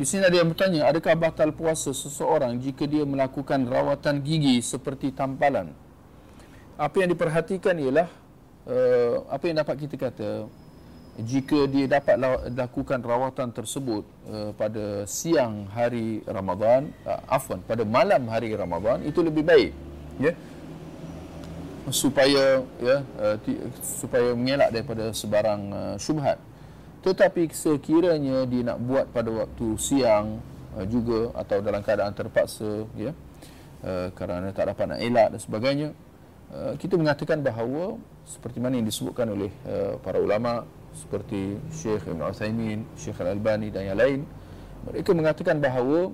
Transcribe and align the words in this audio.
di 0.00 0.08
sini 0.08 0.24
ada 0.24 0.32
yang 0.32 0.48
bertanya, 0.48 0.88
adakah 0.88 1.12
batal 1.12 1.52
puasa 1.52 1.92
seseorang 1.92 2.56
jika 2.56 2.88
dia 2.88 3.04
melakukan 3.04 3.68
rawatan 3.68 4.24
gigi 4.24 4.64
seperti 4.64 5.12
tampalan? 5.12 5.76
Apa 6.80 7.04
yang 7.04 7.12
diperhatikan 7.12 7.76
ialah 7.76 8.08
uh, 8.64 9.28
apa 9.28 9.44
yang 9.44 9.60
dapat 9.60 9.76
kita 9.84 10.00
kata 10.00 10.48
jika 11.20 11.68
dia 11.68 11.84
dapat 11.84 12.16
lakukan 12.56 12.96
rawatan 13.04 13.52
tersebut 13.52 14.08
uh, 14.32 14.56
pada 14.56 15.04
siang 15.04 15.68
hari 15.68 16.24
Ramadan, 16.24 16.88
uh, 17.04 17.20
afwan 17.28 17.60
pada 17.60 17.84
malam 17.84 18.24
hari 18.32 18.56
Ramadan 18.56 19.04
itu 19.04 19.20
lebih 19.20 19.44
baik, 19.44 19.76
ya. 20.16 20.32
Supaya 21.92 22.64
ya 22.80 23.04
uh, 23.20 23.36
supaya 23.84 24.32
mengelak 24.32 24.72
daripada 24.72 25.12
sebarang 25.12 25.60
uh, 25.68 25.96
syubhat. 26.00 26.40
Tetapi 27.00 27.48
sekiranya 27.48 28.44
dia 28.44 28.62
nak 28.64 28.78
buat 28.84 29.06
pada 29.08 29.32
waktu 29.32 29.66
siang 29.80 30.40
uh, 30.76 30.86
juga 30.86 31.34
atau 31.34 31.58
dalam 31.64 31.80
keadaan 31.82 32.12
terpaksa 32.14 32.86
ya 32.94 33.10
uh, 33.84 34.08
kerana 34.14 34.52
tak 34.54 34.70
dapat 34.74 34.96
nak 34.96 35.00
elak 35.00 35.28
dan 35.36 35.40
sebagainya 35.40 35.88
uh, 36.54 36.74
kita 36.76 36.94
mengatakan 36.94 37.42
bahawa 37.42 37.98
seperti 38.28 38.58
mana 38.62 38.78
yang 38.78 38.86
disebutkan 38.86 39.26
oleh 39.32 39.50
uh, 39.66 39.98
para 39.98 40.20
ulama 40.22 40.62
seperti 40.90 41.54
Syekh 41.70 42.10
Ibn 42.10 42.20
Uthaymin, 42.26 42.82
Syekh 42.98 43.22
Al-Albani 43.22 43.70
dan 43.70 43.94
yang 43.94 43.98
lain 43.98 44.20
mereka 44.86 45.10
mengatakan 45.12 45.60
bahawa 45.60 46.10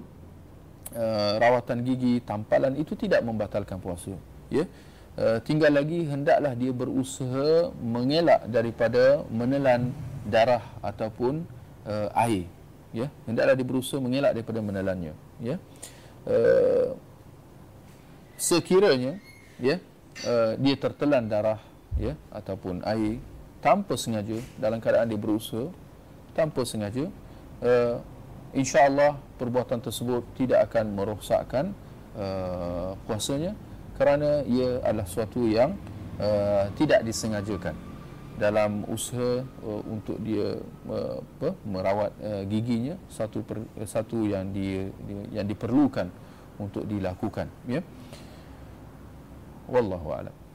uh, 0.94 1.32
rawatan 1.38 1.86
gigi 1.86 2.20
tampalan 2.24 2.74
itu 2.76 2.98
tidak 2.98 3.22
membatalkan 3.22 3.78
puasa 3.78 4.14
ya. 4.50 4.66
Uh, 5.16 5.40
tinggal 5.40 5.72
lagi 5.72 6.04
hendaklah 6.04 6.52
dia 6.52 6.76
berusaha 6.76 7.72
mengelak 7.80 8.44
daripada 8.52 9.24
menelan 9.32 9.88
darah 10.26 10.62
ataupun 10.82 11.46
uh, 11.86 12.08
air 12.26 12.50
ya. 12.90 13.06
Hendaklah 13.24 13.54
dia 13.54 13.66
berusaha 13.66 14.02
mengelak 14.02 14.34
daripada 14.34 14.60
menelannya 14.60 15.14
ya. 15.40 15.56
Uh, 16.26 16.98
sekiranya 18.36 19.16
ya 19.56 19.80
uh, 20.28 20.52
dia 20.60 20.76
tertelan 20.76 21.24
darah 21.30 21.60
ya 21.96 22.12
ataupun 22.28 22.84
air 22.84 23.20
tanpa 23.64 23.96
sengaja 23.96 24.36
dalam 24.60 24.78
keadaan 24.78 25.08
dia 25.08 25.20
berusaha 25.20 25.72
tanpa 26.36 26.62
sengaja 26.68 27.08
uh, 27.64 27.96
insyaallah 28.52 29.16
perbuatan 29.40 29.80
tersebut 29.80 30.22
tidak 30.36 30.68
akan 30.70 30.92
merosakkan 30.92 31.64
uh, 32.14 32.92
puasanya 33.08 33.56
kerana 33.96 34.44
ia 34.44 34.84
adalah 34.84 35.08
sesuatu 35.08 35.40
yang 35.48 35.72
uh, 36.20 36.68
tidak 36.76 37.00
disengajakan 37.00 37.72
dalam 38.36 38.84
usaha 38.92 39.42
uh, 39.64 39.82
untuk 39.88 40.20
dia 40.20 40.60
uh, 40.88 41.18
apa 41.20 41.56
merawat 41.64 42.12
uh, 42.20 42.44
giginya 42.44 43.00
satu 43.08 43.40
per, 43.40 43.64
uh, 43.64 43.88
satu 43.88 44.28
yang 44.28 44.52
dia 44.52 44.92
yang 45.32 45.48
diperlukan 45.48 46.08
untuk 46.60 46.84
dilakukan 46.84 47.48
ya. 47.68 47.80
Wallahu 49.66 50.08
a'lam 50.14 50.45